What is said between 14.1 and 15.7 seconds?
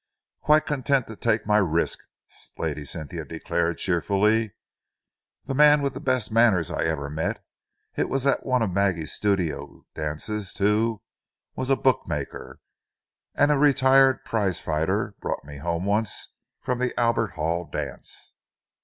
prize fighter brought me